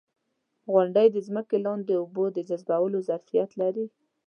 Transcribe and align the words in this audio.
•غونډۍ 0.71 1.07
د 1.11 1.17
ځمکې 1.27 1.57
لاندې 1.65 1.93
اوبو 2.01 2.23
د 2.31 2.37
جذبولو 2.49 2.97
ظرفیت 3.07 3.49
لري. 3.61 3.85